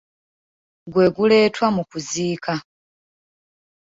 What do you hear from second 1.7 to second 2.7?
mu kuziika.